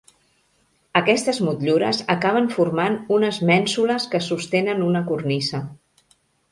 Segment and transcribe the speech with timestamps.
[0.99, 5.67] Aquestes motllures acaben formant unes mènsules que sostenen una cornisa.